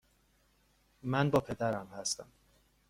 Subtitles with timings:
[1.03, 2.27] من با پدرم هستم.